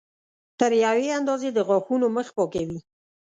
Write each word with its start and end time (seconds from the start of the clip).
تر 0.59 0.71
یوې 0.85 1.07
اندازې 1.19 1.49
د 1.53 1.59
غاښونو 1.67 2.07
مخ 2.15 2.27
پاکوي. 2.37 2.79